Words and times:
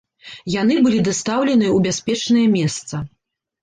Яны 0.61 0.77
былі 0.85 1.03
дастаўленыя 1.09 1.71
ў 1.77 1.87
бяспечнае 1.91 2.47
месца. 2.59 3.09